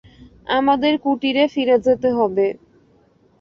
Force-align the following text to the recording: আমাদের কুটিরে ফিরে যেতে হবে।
আমাদের 0.49 0.93
কুটিরে 1.03 1.43
ফিরে 1.53 1.75
যেতে 1.85 2.09
হবে। 2.17 2.47